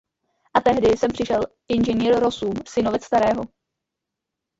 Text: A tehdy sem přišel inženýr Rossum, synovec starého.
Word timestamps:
A 0.53 0.59
tehdy 0.61 0.95
sem 0.97 1.11
přišel 1.11 1.41
inženýr 1.67 2.19
Rossum, 2.19 2.53
synovec 2.67 3.03
starého. 3.03 3.43